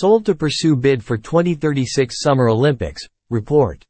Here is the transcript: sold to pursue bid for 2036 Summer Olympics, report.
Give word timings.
sold 0.00 0.24
to 0.24 0.32
pursue 0.32 0.76
bid 0.76 1.02
for 1.02 1.18
2036 1.18 2.20
Summer 2.20 2.48
Olympics, 2.48 3.02
report. 3.30 3.84